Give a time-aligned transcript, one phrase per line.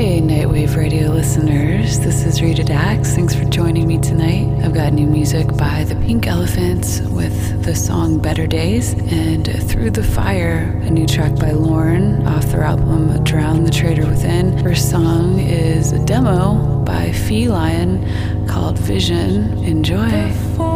[0.00, 3.14] Hey, Nightwave Radio listeners, this is Rita Dax.
[3.14, 4.48] Thanks for joining me tonight.
[4.64, 9.90] I've got new music by the Pink Elephants with the song Better Days and Through
[9.90, 14.56] the Fire, a new track by Lauren off their album Drown the Traitor Within.
[14.56, 19.52] Her song is a demo by Feline called Vision.
[19.64, 20.69] Enjoy.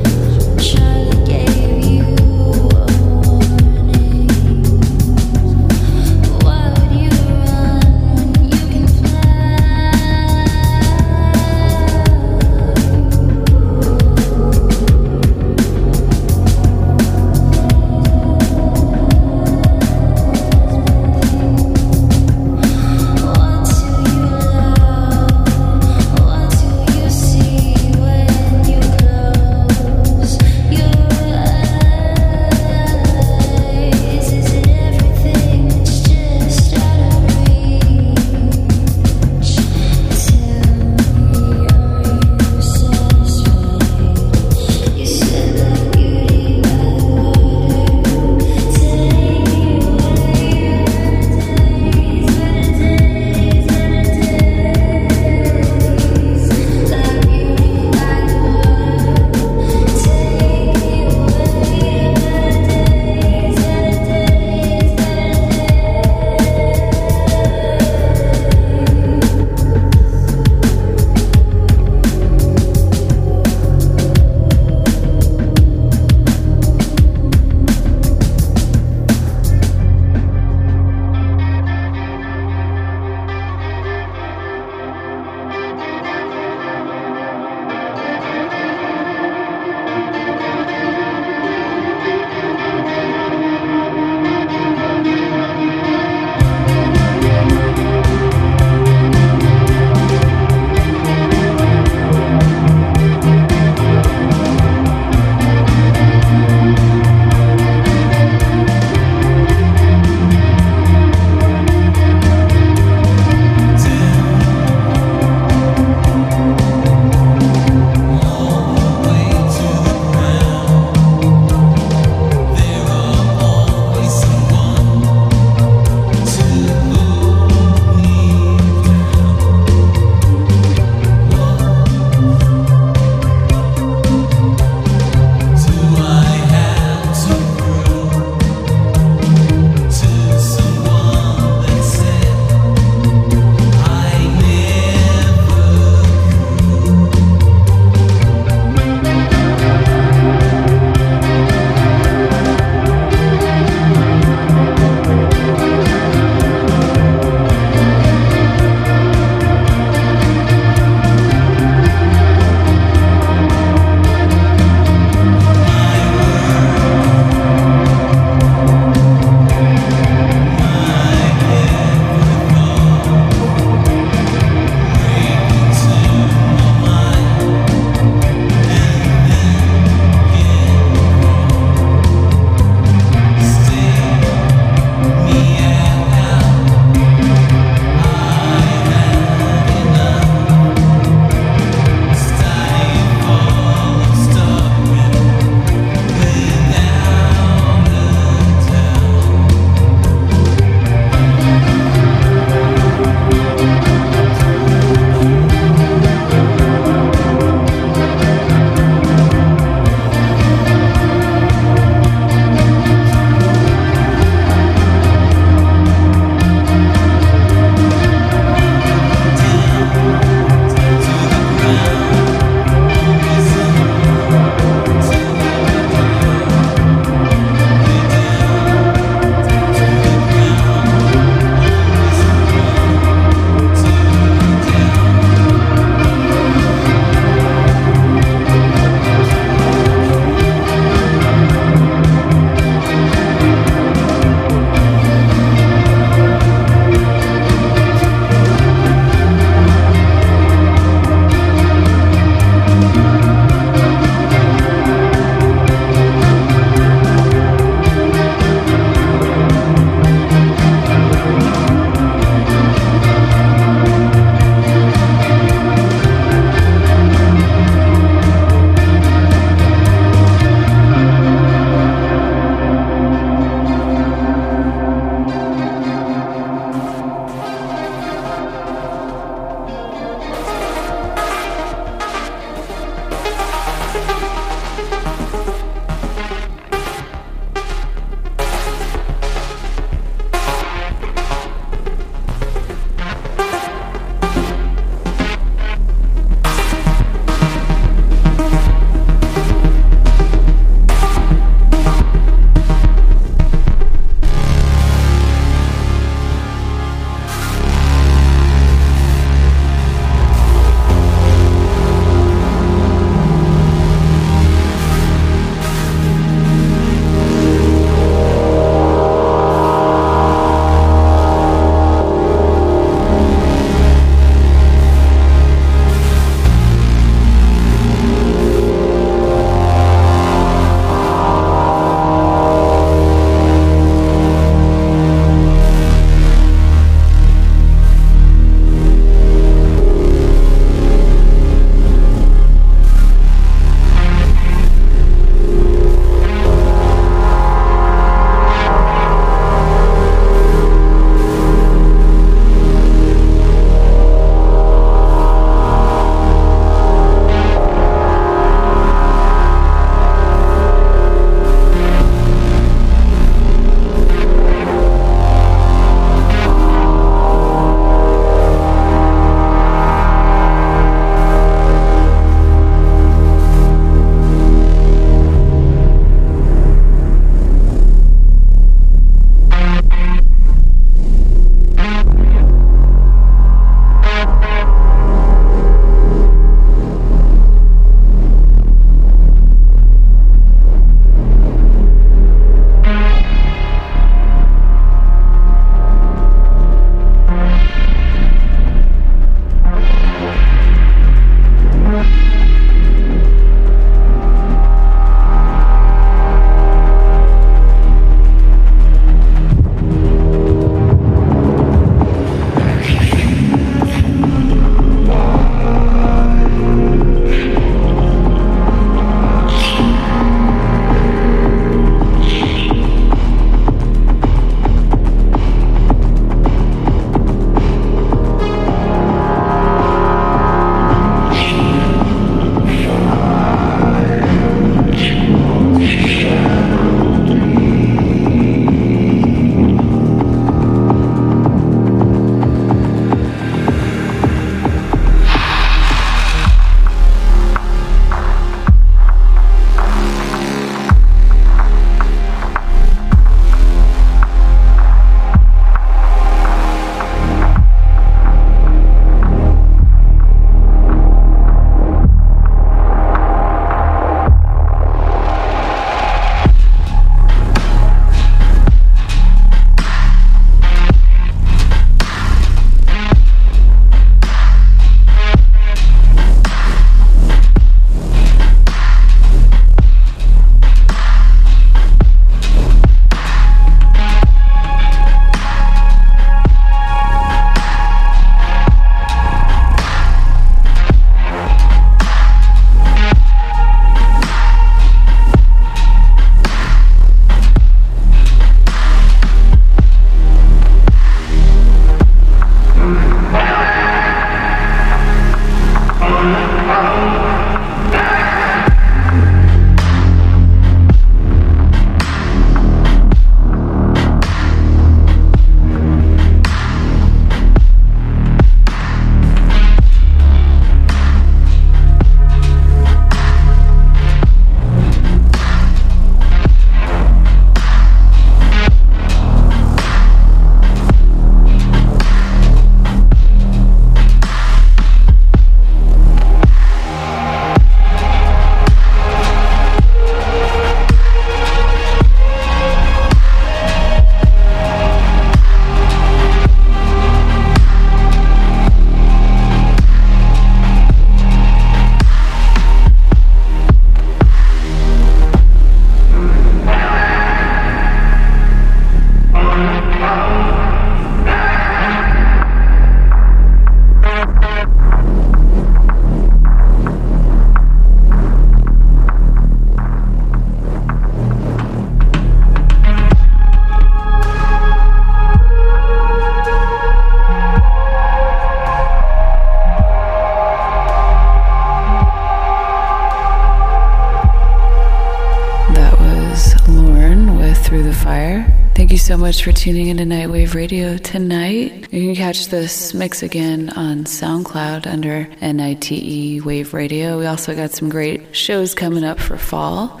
[589.30, 591.86] Much for tuning into Nightwave Radio tonight.
[591.92, 597.16] You can catch this mix again on SoundCloud under NITE Wave Radio.
[597.16, 600.00] We also got some great shows coming up for fall.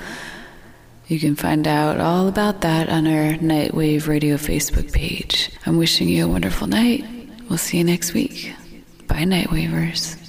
[1.06, 5.52] You can find out all about that on our Nightwave Radio Facebook page.
[5.64, 7.04] I'm wishing you a wonderful night.
[7.48, 8.52] We'll see you next week.
[9.06, 10.19] Bye, Nightwavers.